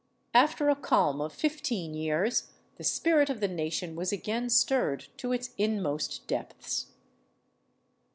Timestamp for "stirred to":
4.49-5.31